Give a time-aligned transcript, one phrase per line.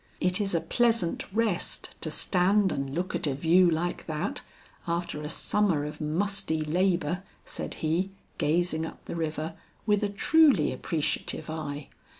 [0.19, 4.41] "It is a pleasant rest to stand and look at a view like that,
[4.87, 8.09] after a summer of musty labor," said he,
[8.39, 9.53] gazing up the river
[9.85, 11.89] with a truly appreciative eye.